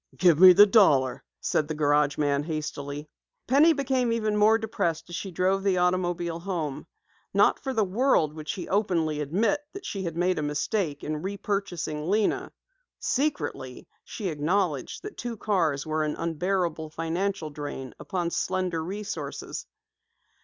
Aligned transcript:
"Give 0.17 0.39
me 0.39 0.51
the 0.53 0.65
dollar," 0.65 1.23
said 1.41 1.67
the 1.67 1.75
garage 1.75 2.17
man 2.17 2.41
hastily. 2.45 3.07
Penny 3.45 3.71
became 3.71 4.11
even 4.11 4.35
more 4.35 4.57
depressed 4.57 5.11
as 5.11 5.15
she 5.15 5.29
drove 5.29 5.61
the 5.63 5.77
automobile 5.77 6.39
home. 6.39 6.87
Not 7.35 7.59
for 7.59 7.71
the 7.71 7.83
world 7.83 8.33
would 8.33 8.49
she 8.49 8.67
openly 8.67 9.21
admit 9.21 9.59
that 9.73 9.85
she 9.85 10.01
had 10.05 10.17
made 10.17 10.39
a 10.39 10.41
mistake 10.41 11.03
in 11.03 11.21
repurchasing 11.21 12.09
Lena. 12.09 12.51
Secretly 12.99 13.87
she 14.03 14.29
acknowledged 14.29 15.03
that 15.03 15.17
two 15.19 15.37
cars 15.37 15.85
were 15.85 16.03
an 16.03 16.15
unbearable 16.15 16.89
financial 16.89 17.51
drain 17.51 17.93
upon 17.99 18.31
slender 18.31 18.83
resources. 18.83 19.67